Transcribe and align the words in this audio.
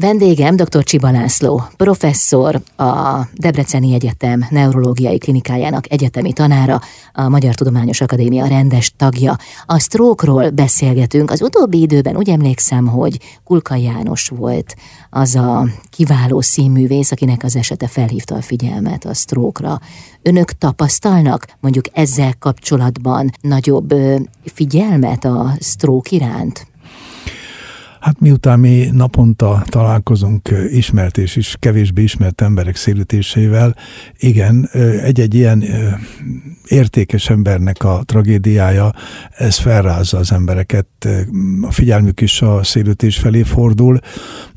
Vendégem 0.00 0.56
dr. 0.56 0.84
Csiba 0.84 1.10
László, 1.10 1.62
professzor, 1.76 2.62
a 2.76 3.20
Debreceni 3.34 3.94
Egyetem 3.94 4.46
neurológiai 4.50 5.18
klinikájának 5.18 5.92
egyetemi 5.92 6.32
tanára, 6.32 6.80
a 7.12 7.28
Magyar 7.28 7.54
Tudományos 7.54 8.00
Akadémia 8.00 8.46
rendes 8.46 8.92
tagja. 8.96 9.36
A 9.66 9.78
stroke 9.78 10.50
beszélgetünk. 10.50 11.30
Az 11.30 11.42
utóbbi 11.42 11.80
időben 11.80 12.16
úgy 12.16 12.28
emlékszem, 12.28 12.86
hogy 12.86 13.18
Kulka 13.44 13.74
János 13.74 14.28
volt 14.28 14.76
az 15.10 15.34
a 15.34 15.68
kiváló 15.90 16.40
színművész, 16.40 17.10
akinek 17.10 17.42
az 17.44 17.56
esete 17.56 17.86
felhívta 17.86 18.34
a 18.34 18.42
figyelmet 18.42 19.04
a 19.04 19.14
stroke 19.14 19.80
Önök 20.22 20.50
tapasztalnak 20.52 21.46
mondjuk 21.60 21.84
ezzel 21.92 22.34
kapcsolatban 22.38 23.30
nagyobb 23.40 23.94
figyelmet 24.44 25.24
a 25.24 25.54
stroke 25.60 26.16
iránt? 26.16 26.67
Hát 28.08 28.20
miután 28.20 28.58
mi 28.58 28.88
naponta 28.92 29.64
találkozunk 29.66 30.50
ismert 30.70 31.18
és 31.18 31.36
is 31.36 31.56
kevésbé 31.58 32.02
ismert 32.02 32.40
emberek 32.40 32.76
szélütéseivel, 32.76 33.76
igen, 34.18 34.68
egy-egy 35.02 35.34
ilyen 35.34 35.64
értékes 36.68 37.30
embernek 37.30 37.84
a 37.84 38.02
tragédiája, 38.04 38.92
ez 39.36 39.56
felrázza 39.56 40.18
az 40.18 40.32
embereket, 40.32 40.86
a 41.62 41.72
figyelmük 41.72 42.20
is 42.20 42.42
a 42.42 42.64
szélütés 42.64 43.18
felé 43.18 43.42
fordul, 43.42 43.98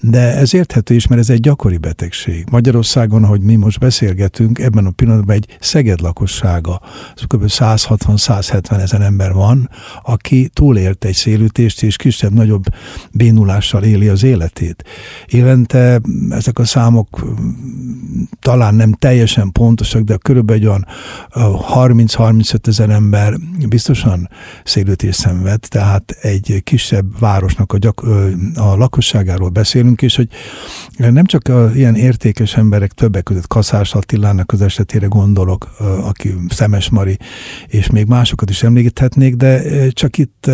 de 0.01 0.35
ez 0.35 0.53
érthető 0.53 0.93
is, 0.93 1.07
mert 1.07 1.21
ez 1.21 1.29
egy 1.29 1.39
gyakori 1.39 1.77
betegség. 1.77 2.45
Magyarországon, 2.51 3.23
ahogy 3.23 3.41
mi 3.41 3.55
most 3.55 3.79
beszélgetünk, 3.79 4.59
ebben 4.59 4.85
a 4.85 4.91
pillanatban 4.91 5.35
egy 5.35 5.57
Szeged 5.59 6.01
lakossága, 6.01 6.81
kb. 7.27 7.43
160-170 7.47 8.81
ezer 8.81 9.01
ember 9.01 9.33
van, 9.33 9.69
aki 10.03 10.49
túlélt 10.53 11.05
egy 11.05 11.15
szélütést, 11.15 11.83
és 11.83 11.95
kisebb-nagyobb 11.95 12.63
bénulással 13.41 13.83
éli 13.83 14.07
az 14.07 14.23
életét. 14.23 14.83
Évente 15.25 16.01
ezek 16.29 16.59
a 16.59 16.65
számok 16.65 17.25
talán 18.39 18.75
nem 18.75 18.93
teljesen 18.93 19.51
pontosak, 19.51 20.01
de 20.01 20.17
körülbelül 20.17 20.61
egy 20.61 20.67
olyan 20.67 20.85
30-35 21.73 22.67
ezer 22.67 22.89
ember 22.89 23.33
biztosan 23.69 24.29
szélütés 24.63 25.15
szenved, 25.15 25.59
tehát 25.59 26.11
egy 26.21 26.61
kisebb 26.63 27.19
városnak 27.19 27.73
a, 27.73 27.77
gyak, 27.77 28.03
a 28.55 28.75
lakosságáról 28.75 29.49
beszélünk, 29.49 30.01
és 30.01 30.15
hogy 30.15 30.27
nem 30.97 31.25
csak 31.25 31.51
ilyen 31.75 31.95
értékes 31.95 32.55
emberek 32.57 32.91
többek 32.91 33.23
között 33.23 33.47
Kaszás 33.47 33.93
Attilának 33.93 34.51
az 34.51 34.61
esetére 34.61 35.07
gondolok, 35.07 35.69
aki 36.03 36.35
Szemes 36.49 36.89
Mari, 36.89 37.17
és 37.67 37.89
még 37.89 38.05
másokat 38.05 38.49
is 38.49 38.63
említhetnék, 38.63 39.35
de 39.35 39.61
csak 39.89 40.17
itt 40.17 40.45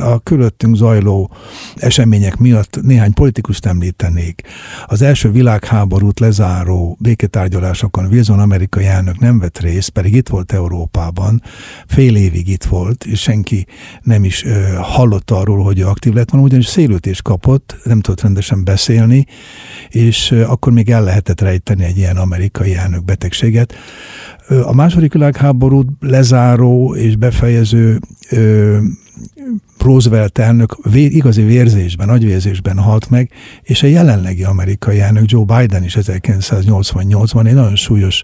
a 0.00 0.20
körülöttünk 0.22 0.76
zajló 0.76 1.30
események 1.76 2.31
miatt 2.38 2.82
néhány 2.82 3.12
politikust 3.12 3.66
említenék. 3.66 4.42
Az 4.86 5.02
első 5.02 5.30
világháborút 5.30 6.20
lezáró 6.20 6.96
béketárgyalásokon 7.00 8.06
Wilson 8.06 8.38
amerikai 8.38 8.84
elnök 8.84 9.18
nem 9.18 9.38
vett 9.38 9.58
részt, 9.58 9.90
pedig 9.90 10.14
itt 10.14 10.28
volt 10.28 10.52
Európában, 10.52 11.42
fél 11.86 12.16
évig 12.16 12.48
itt 12.48 12.64
volt, 12.64 13.04
és 13.04 13.20
senki 13.20 13.66
nem 14.02 14.24
is 14.24 14.44
ö, 14.44 14.62
hallott 14.80 15.30
arról, 15.30 15.62
hogy 15.62 15.78
ő 15.78 15.86
aktív 15.86 16.12
lett 16.12 16.30
volna, 16.30 16.46
ugyanis 16.46 16.66
szélültés 16.66 17.22
kapott, 17.22 17.76
nem 17.84 18.00
tudott 18.00 18.20
rendesen 18.20 18.64
beszélni, 18.64 19.26
és 19.88 20.30
ö, 20.30 20.42
akkor 20.42 20.72
még 20.72 20.90
el 20.90 21.02
lehetett 21.02 21.40
rejteni 21.40 21.84
egy 21.84 21.96
ilyen 21.96 22.16
amerikai 22.16 22.74
elnök 22.74 23.04
betegséget. 23.04 23.74
A 24.62 24.74
második 24.74 25.12
világháborút 25.12 25.88
lezáró 26.00 26.94
és 26.94 27.16
befejező 27.16 28.00
Roosevelt 29.78 30.38
elnök 30.38 30.76
igazi 30.92 31.42
vérzésben, 31.42 32.08
agyvérzésben 32.08 32.78
halt 32.78 33.10
meg, 33.10 33.30
és 33.62 33.82
a 33.82 33.86
jelenlegi 33.86 34.44
amerikai 34.44 35.00
elnök 35.00 35.30
Joe 35.30 35.44
Biden 35.44 35.84
is 35.84 35.96
1988-ban 36.00 37.46
egy 37.46 37.54
nagyon 37.54 37.76
súlyos 37.76 38.22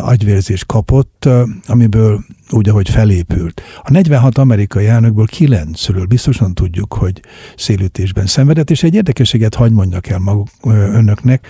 agyvérzést 0.00 0.66
kapott, 0.66 1.28
amiből 1.66 2.24
úgy, 2.50 2.68
ahogy 2.68 2.90
felépült. 2.90 3.62
A 3.82 3.90
46 3.90 4.38
amerikai 4.38 4.86
elnökből 4.86 5.26
9-ről 5.36 6.04
biztosan 6.08 6.54
tudjuk, 6.54 6.94
hogy 6.94 7.20
szélütésben 7.56 8.26
szenvedett, 8.26 8.70
és 8.70 8.82
egy 8.82 8.94
érdekességet 8.94 9.54
hagy 9.54 9.72
mondjak 9.72 10.08
el 10.08 10.18
maguk 10.18 10.48
önöknek. 10.64 11.46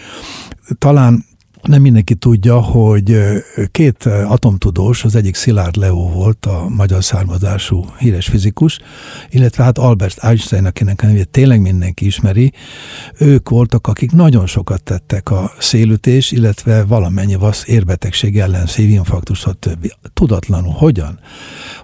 Talán 0.79 1.25
nem 1.63 1.81
mindenki 1.81 2.15
tudja, 2.15 2.61
hogy 2.61 3.19
két 3.71 4.05
atomtudós, 4.05 5.05
az 5.05 5.15
egyik 5.15 5.35
Szilárd 5.35 5.77
Leo 5.77 6.09
volt, 6.09 6.47
a 6.47 6.69
magyar 6.69 7.05
származású 7.05 7.85
híres 7.99 8.27
fizikus, 8.27 8.79
illetve 9.31 9.65
hát 9.65 9.79
Albert 9.79 10.19
Einstein, 10.19 10.65
akinek 10.65 11.03
a 11.03 11.07
nevét 11.07 11.29
tényleg 11.29 11.61
mindenki 11.61 12.07
ismeri, 12.07 12.53
ők 13.19 13.49
voltak, 13.49 13.87
akik 13.87 14.13
nagyon 14.13 14.47
sokat 14.47 14.83
tettek 14.83 15.31
a 15.31 15.53
szélütés, 15.59 16.31
illetve 16.31 16.85
valamennyi 16.85 17.35
vasz 17.35 17.67
érbetegség 17.67 18.39
ellen, 18.39 18.67
szívinfarktus, 18.67 19.39
stb. 19.39 19.93
Tudatlanul. 20.15 20.73
Hogyan? 20.73 21.19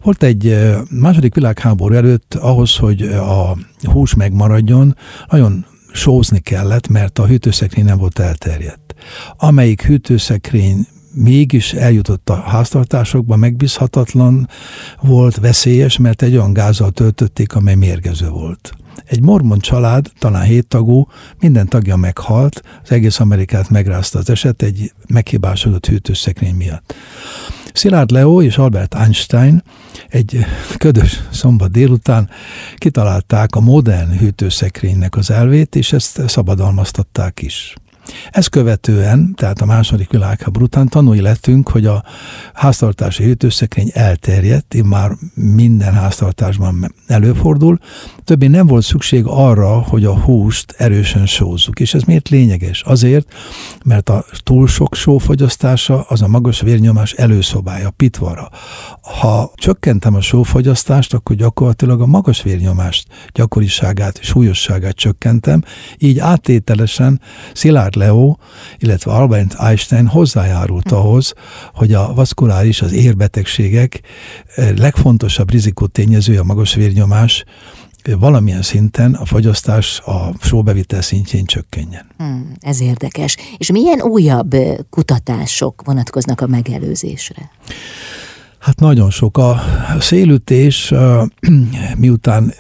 Volt 0.03 0.22
egy 0.22 0.59
második 0.91 1.34
világháború 1.34 1.94
előtt 1.94 2.34
ahhoz, 2.34 2.76
hogy 2.76 3.03
a 3.03 3.56
hús 3.82 4.15
megmaradjon, 4.15 4.97
nagyon 5.31 5.66
sózni 5.97 6.39
kellett, 6.39 6.89
mert 6.89 7.19
a 7.19 7.27
hűtőszekrény 7.27 7.84
nem 7.84 7.99
volt 7.99 8.19
elterjedt. 8.19 8.95
Amelyik 9.37 9.83
hűtőszekrény 9.83 10.87
mégis 11.12 11.73
eljutott 11.73 12.31
a 12.31 12.34
háztartásokba, 12.34 13.37
megbízhatatlan 13.37 14.49
volt, 15.01 15.37
veszélyes, 15.37 15.99
mert 15.99 16.23
egy 16.23 16.37
olyan 16.37 16.53
gázzal 16.53 16.91
töltötték, 16.91 17.55
amely 17.55 17.75
mérgező 17.75 18.29
volt. 18.29 18.73
Egy 19.05 19.21
mormon 19.21 19.59
család, 19.59 20.11
talán 20.19 20.43
hét 20.43 20.67
tagú, 20.67 21.09
minden 21.41 21.69
tagja 21.69 21.97
meghalt, 21.97 22.63
az 22.83 22.91
egész 22.91 23.21
Amerikát 23.21 23.71
megrázta 23.71 24.19
az 24.19 24.31
eset 24.31 24.63
egy 24.63 24.93
meghibásodott 25.09 25.87
hűtőszekrény 25.87 26.55
miatt. 26.55 26.95
Szilárd 27.73 28.11
Leo 28.11 28.43
és 28.43 28.59
Albert 28.59 28.95
Einstein 28.95 29.63
egy 30.09 30.47
ködös 30.77 31.22
szombat 31.31 31.71
délután 31.71 32.31
kitalálták 32.77 33.55
a 33.55 33.61
modern 33.61 34.19
hűtőszekrénynek 34.19 35.17
az 35.17 35.31
elvét, 35.31 35.77
és 35.77 35.93
ezt 35.93 36.28
szabadalmaztatták 36.28 37.43
is. 37.43 37.75
Ezt 38.31 38.49
követően, 38.49 39.34
tehát 39.34 39.61
a 39.61 39.65
második 39.65 40.11
világháború 40.11 40.65
után 40.65 40.89
tanulni 40.89 41.21
lettünk, 41.21 41.69
hogy 41.69 41.87
a 41.87 42.05
háztartási 42.55 43.25
hűtőszekrény 43.25 43.91
elterjedt, 43.94 44.83
már 44.84 45.11
minden 45.34 45.94
háztartásban 45.94 46.95
előfordul, 47.06 47.78
többé 48.25 48.47
nem 48.47 48.66
volt 48.66 48.84
szükség 48.84 49.25
arra, 49.27 49.69
hogy 49.69 50.05
a 50.05 50.21
húst 50.21 50.75
erősen 50.77 51.27
sózzuk. 51.27 51.81
És 51.81 51.95
ez 51.95 52.03
miért 52.03 52.28
lényeges? 52.28 52.83
Azért, 52.83 53.33
mert 53.84 54.09
a 54.09 54.25
túl 54.43 54.66
sok 54.66 54.95
sófogyasztása 54.95 56.00
az 56.09 56.22
a 56.22 56.28
magas 56.28 56.61
vérnyomás 56.61 57.12
előszobája, 57.12 57.91
pitvara. 57.91 58.50
Ha 59.03 59.53
csökkentem 59.55 60.15
a 60.15 60.21
sófogyasztást, 60.21 61.15
akkor 61.15 61.37
gyakorlatilag 61.37 62.00
a 62.00 62.06
magas 62.06 62.43
vérnyomást 62.43 63.06
gyakoriságát, 63.33 64.22
súlyosságát 64.22 64.97
csökkentem, 64.97 65.62
így 65.99 66.19
áttételesen 66.19 67.21
szilárd 67.53 67.96
Leo, 67.97 68.37
illetve 68.79 69.12
Albert 69.12 69.55
Einstein 69.59 70.07
hozzájárult 70.07 70.93
ahhoz, 70.93 71.33
hogy 71.75 71.93
a 71.93 72.15
vaszkuláris, 72.15 72.83
az 72.83 72.93
érbetegségek 72.93 74.01
eh, 74.55 74.75
legfontosabb 74.77 75.51
rizikótényezője 75.51 76.41
a 76.41 76.45
magas 76.45 76.75
vérnyomás, 76.75 77.45
eh, 78.03 78.15
valamilyen 78.19 78.62
szinten 78.62 79.15
a 79.15 79.25
fogyasztás 79.25 80.01
a 80.01 80.33
sóbevitel 80.41 81.03
szintjén 81.03 81.45
csökkenjen. 81.45 82.07
Hmm, 82.17 82.53
ez 82.61 82.81
érdekes. 82.81 83.37
És 83.57 83.71
milyen 83.71 84.03
újabb 84.03 84.55
eh, 84.55 84.75
kutatások 84.91 85.83
vonatkoznak 85.84 86.41
a 86.41 86.47
megelőzésre? 86.47 87.51
Hát 88.59 88.81
nagyon 88.81 89.11
sok. 89.11 89.39
A 89.39 89.61
szélütés, 90.01 90.93
miután 91.97 92.55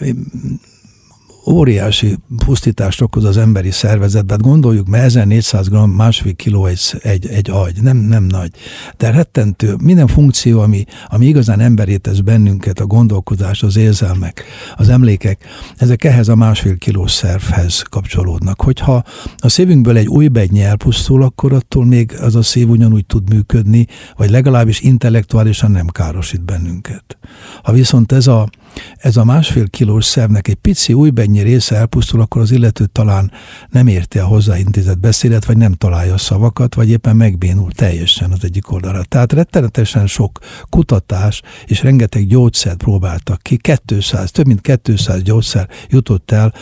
óriási 1.46 2.16
pusztítást 2.44 3.00
okoz 3.00 3.24
az 3.24 3.36
emberi 3.36 3.70
szervezetbe. 3.70 4.32
Hát 4.32 4.42
gondoljuk, 4.42 4.86
mert 4.86 5.04
1400 5.04 5.68
g, 5.68 5.94
másfél 5.96 6.34
kiló 6.34 6.66
egy, 6.66 6.80
egy, 7.02 7.26
egy 7.26 7.50
agy, 7.50 7.82
nem, 7.82 7.96
nem 7.96 8.24
nagy. 8.24 8.50
De 8.96 9.10
rettentő, 9.10 9.76
minden 9.82 10.06
funkció, 10.06 10.60
ami, 10.60 10.84
ami 11.08 11.26
igazán 11.26 11.60
emberét 11.60 12.00
tesz 12.00 12.18
bennünket, 12.18 12.80
a 12.80 12.86
gondolkodás, 12.86 13.62
az 13.62 13.76
érzelmek, 13.76 14.44
az 14.76 14.88
emlékek, 14.88 15.44
ezek 15.76 16.04
ehhez 16.04 16.28
a 16.28 16.34
másfél 16.34 16.76
kilós 16.76 17.10
szervhez 17.10 17.82
kapcsolódnak. 17.82 18.60
Hogyha 18.60 19.04
a 19.36 19.48
szívünkből 19.48 19.96
egy 19.96 20.08
új 20.08 20.28
begy 20.28 20.58
elpusztul, 20.58 21.22
akkor 21.22 21.52
attól 21.52 21.84
még 21.84 22.16
az 22.20 22.34
a 22.34 22.42
szív 22.42 22.68
ugyanúgy 22.68 23.06
tud 23.06 23.32
működni, 23.32 23.86
vagy 24.16 24.30
legalábbis 24.30 24.80
intellektuálisan 24.80 25.70
nem 25.70 25.86
károsít 25.86 26.44
bennünket. 26.44 27.18
Ha 27.62 27.72
viszont 27.72 28.12
ez 28.12 28.26
a 28.26 28.48
ez 28.96 29.16
a 29.16 29.24
másfél 29.24 29.68
kilós 29.68 30.04
szervnek 30.04 30.48
egy 30.48 30.54
pici 30.54 30.92
újbennyi 30.92 31.40
része 31.40 31.76
elpusztul, 31.76 32.20
akkor 32.20 32.42
az 32.42 32.50
illető 32.50 32.86
talán 32.86 33.32
nem 33.68 33.86
érti 33.86 34.18
a 34.18 34.26
hozzáintézett 34.26 34.98
beszédet, 34.98 35.44
vagy 35.44 35.56
nem 35.56 35.72
találja 35.72 36.14
a 36.14 36.18
szavakat, 36.18 36.74
vagy 36.74 36.90
éppen 36.90 37.16
megbénul 37.16 37.72
teljesen 37.72 38.32
az 38.32 38.44
egyik 38.44 38.72
oldalra. 38.72 39.02
Tehát 39.02 39.32
rettenetesen 39.32 40.06
sok 40.06 40.38
kutatás 40.68 41.42
és 41.66 41.82
rengeteg 41.82 42.26
gyógyszert 42.26 42.76
próbáltak 42.76 43.42
ki, 43.42 43.60
200, 43.86 44.30
több 44.30 44.46
mint 44.46 44.80
200 44.82 45.22
gyógyszer 45.22 45.68
jutott 45.88 46.30
el 46.30 46.54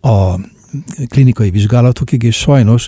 a 0.00 0.38
klinikai 1.08 1.50
vizsgálatokig, 1.50 2.22
és 2.22 2.36
sajnos 2.36 2.86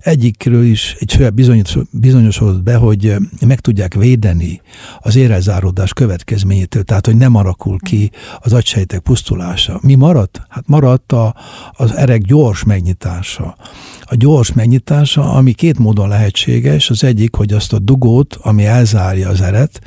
egyikről 0.00 0.64
is 0.64 0.96
egy 0.98 1.10
saját 1.10 1.34
bizonyos, 1.34 1.76
bizonyosodott 1.90 2.62
be, 2.62 2.74
hogy 2.74 3.14
meg 3.46 3.60
tudják 3.60 3.94
védeni 3.94 4.60
az 5.00 5.16
érelzáródás 5.16 5.92
következményétől, 5.92 6.82
tehát 6.82 7.06
hogy 7.06 7.16
nem 7.16 7.34
alakul 7.34 7.78
ki 7.78 8.10
az 8.38 8.52
agysejtek 8.52 9.00
pusztulása. 9.00 9.80
Mi 9.82 9.94
maradt? 9.94 10.42
Hát 10.48 10.64
maradt 10.66 11.12
a, 11.12 11.34
az 11.72 11.92
erek 11.92 12.20
gyors 12.20 12.64
megnyitása. 12.64 13.56
A 14.04 14.14
gyors 14.14 14.52
megnyitása, 14.52 15.32
ami 15.32 15.52
két 15.52 15.78
módon 15.78 16.08
lehetséges, 16.08 16.90
az 16.90 17.04
egyik, 17.04 17.34
hogy 17.34 17.52
azt 17.52 17.72
a 17.72 17.78
dugót, 17.78 18.38
ami 18.42 18.64
elzárja 18.64 19.28
az 19.28 19.40
eret, 19.40 19.80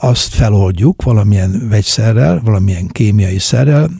azt 0.00 0.34
feloldjuk 0.34 1.02
valamilyen 1.02 1.68
vegyszerrel, 1.68 2.40
valamilyen 2.44 2.86
kémiai 2.86 3.38
szerrel, 3.38 3.90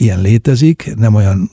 ilyen 0.00 0.20
létezik, 0.20 0.92
nem 0.96 1.14
olyan 1.14 1.50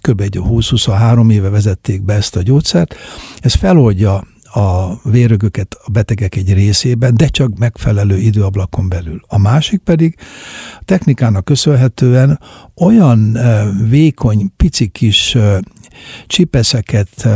kb. 0.00 0.22
20-23 0.32 1.32
éve 1.32 1.48
vezették 1.48 2.02
be 2.02 2.14
ezt 2.14 2.36
a 2.36 2.42
gyógyszert, 2.42 2.94
ez 3.40 3.54
feloldja 3.54 4.26
a 4.52 5.00
vérögöket 5.10 5.76
a 5.84 5.90
betegek 5.90 6.36
egy 6.36 6.52
részében, 6.52 7.14
de 7.16 7.26
csak 7.26 7.58
megfelelő 7.58 8.16
időablakon 8.16 8.88
belül. 8.88 9.20
A 9.26 9.38
másik 9.38 9.80
pedig 9.80 10.14
a 10.80 10.82
technikának 10.84 11.44
köszönhetően 11.44 12.40
olyan 12.76 13.38
vékony, 13.88 14.52
pici 14.56 14.88
kis 14.88 15.36
csipeszeket, 16.26 17.28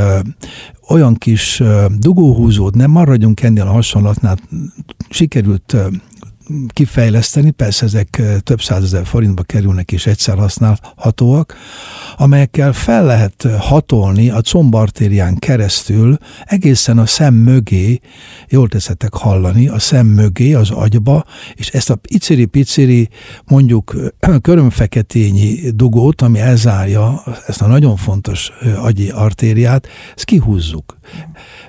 olyan 0.88 1.14
kis 1.14 1.62
dugóhúzót, 1.98 2.74
nem 2.74 2.90
maradjunk 2.90 3.42
ennél 3.42 3.66
a 3.66 3.72
hasonlatnál, 3.72 4.38
sikerült 5.10 5.76
kifejleszteni, 6.69 7.50
persze 7.50 7.84
ezek 7.84 8.22
több 8.43 8.60
százezer 8.60 9.06
forintba 9.06 9.43
kerülnek 9.43 9.93
és 9.93 10.06
egyszer 10.06 10.38
használhatóak, 10.38 11.54
amelyekkel 12.16 12.72
fel 12.72 13.04
lehet 13.04 13.46
hatolni 13.58 14.31
a 14.31 14.40
combartérián 14.40 15.38
keresztül 15.38 16.16
egészen 16.44 16.99
a 16.99 17.06
szem 17.06 17.34
mögé, 17.34 18.00
jól 18.49 18.69
teszetek 18.69 19.14
hallani, 19.14 19.69
a 19.69 19.78
szem 19.78 20.06
mögé, 20.06 20.54
az 20.54 20.70
agyba, 20.70 21.25
és 21.54 21.69
ezt 21.69 21.90
a 21.90 21.94
piciri-piciri, 21.94 23.08
mondjuk 23.44 23.96
körömfeketényi 24.43 25.70
dugót, 25.70 26.22
ami 26.22 26.38
elzárja 26.38 27.22
ezt 27.46 27.62
a 27.62 27.66
nagyon 27.66 27.96
fontos 27.96 28.50
agyi 28.82 29.10
artériát, 29.10 29.87
ezt 30.14 30.25
kihúzzuk. 30.25 30.99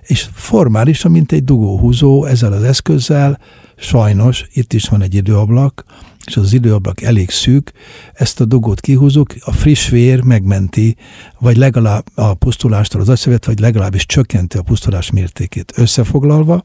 És 0.02 0.28
formálisan, 0.34 1.12
mint 1.12 1.32
egy 1.32 1.44
dugóhúzó 1.44 2.26
ezzel 2.26 2.54
az 2.54 2.64
eszközzel 2.64 3.40
Sajnos 3.84 4.46
itt 4.54 4.74
is 4.74 4.88
van 4.88 5.02
egy 5.02 5.16
időablak, 5.16 5.84
és 6.26 6.38
az 6.38 6.54
időablak 6.54 7.02
elég 7.02 7.30
szűk, 7.30 7.72
ezt 8.14 8.42
a 8.42 8.46
dugót 8.46 8.80
kihúzunk, 8.80 9.36
a 9.40 9.52
friss 9.52 9.90
vér 9.90 10.22
megmenti, 10.22 10.96
vagy 11.40 11.58
legalább 11.58 12.06
a 12.16 12.34
pusztulástól 12.34 13.02
az 13.02 13.10
agyszövet, 13.10 13.46
vagy 13.46 13.60
legalábbis 13.60 14.06
csökkenti 14.06 14.58
a 14.58 14.62
pusztulás 14.62 15.12
mértékét. 15.12 15.74
Összefoglalva, 15.76 16.64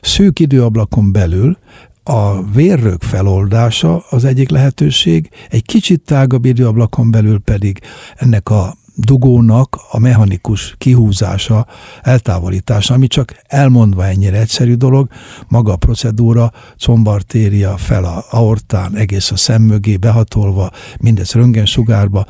szűk 0.00 0.38
időablakon 0.38 1.12
belül 1.12 1.58
a 2.02 2.42
vérrög 2.42 3.02
feloldása 3.02 4.04
az 4.10 4.24
egyik 4.24 4.48
lehetőség, 4.48 5.28
egy 5.50 5.64
kicsit 5.64 6.00
tágabb 6.00 6.44
időablakon 6.44 7.10
belül 7.10 7.38
pedig 7.38 7.80
ennek 8.16 8.50
a 8.50 8.76
dugónak 8.96 9.78
a 9.90 9.98
mechanikus 9.98 10.74
kihúzása, 10.78 11.66
eltávolítása, 12.02 12.94
ami 12.94 13.06
csak 13.06 13.36
elmondva 13.46 14.06
ennyire 14.06 14.40
egyszerű 14.40 14.74
dolog, 14.74 15.08
maga 15.48 15.72
a 15.72 15.76
procedúra, 15.76 16.52
combartéria 16.84 17.76
fel 17.76 18.04
a 18.04 18.24
aortán, 18.30 18.96
egész 18.96 19.30
a 19.30 19.36
szem 19.36 19.62
mögé 19.62 19.96
behatolva, 19.96 20.70
mindez 20.98 21.32
röntgensugárba, 21.32 22.26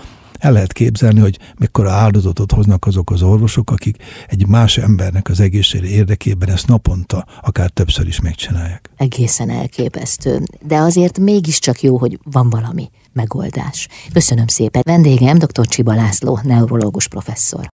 el 0.46 0.52
lehet 0.52 0.72
képzelni, 0.72 1.20
hogy 1.20 1.38
mekkora 1.58 1.90
áldozatot 1.90 2.52
hoznak 2.52 2.86
azok 2.86 3.10
az 3.10 3.22
orvosok, 3.22 3.70
akik 3.70 3.96
egy 4.26 4.46
más 4.46 4.78
embernek 4.78 5.28
az 5.28 5.40
egészsége 5.40 5.88
érdekében 5.88 6.48
ezt 6.48 6.66
naponta, 6.66 7.26
akár 7.42 7.70
többször 7.70 8.06
is 8.06 8.20
megcsinálják. 8.20 8.90
Egészen 8.96 9.50
elképesztő. 9.50 10.42
De 10.66 10.76
azért 10.76 11.18
mégiscsak 11.18 11.82
jó, 11.82 11.98
hogy 11.98 12.18
van 12.22 12.50
valami 12.50 12.90
megoldás. 13.12 13.88
Köszönöm 14.12 14.46
szépen. 14.46 14.82
Vendégem 14.84 15.38
dr. 15.38 15.66
Csiba 15.66 15.94
László, 15.94 16.38
neurológus 16.42 17.08
professzor. 17.08 17.64